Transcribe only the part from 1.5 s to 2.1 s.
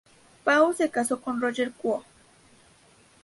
Kuo.